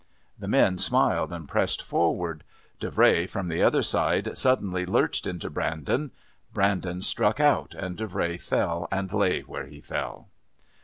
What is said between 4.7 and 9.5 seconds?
lurched into Brandon. Brandon struck out, and Davray fell and lay